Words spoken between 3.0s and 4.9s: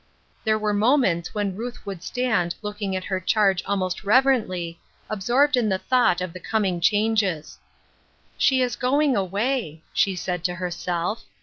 her charge almost reverently,